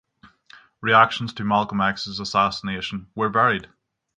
Reactions 0.81 1.31
to 1.33 1.43
MalcolmX's 1.43 2.19
assassination 2.19 3.11
were 3.13 3.29
varied. 3.29 3.67